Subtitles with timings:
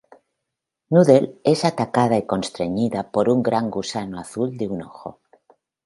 [0.89, 5.19] Noodle es atacada y constreñida por un gran gusano azul de un ojo.